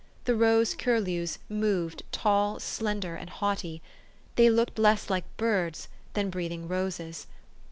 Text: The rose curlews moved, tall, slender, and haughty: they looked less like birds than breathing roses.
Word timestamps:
The 0.25 0.33
rose 0.35 0.73
curlews 0.73 1.37
moved, 1.47 2.01
tall, 2.11 2.59
slender, 2.59 3.13
and 3.15 3.29
haughty: 3.29 3.83
they 4.35 4.49
looked 4.49 4.79
less 4.79 5.11
like 5.11 5.25
birds 5.37 5.89
than 6.13 6.31
breathing 6.31 6.67
roses. 6.67 7.27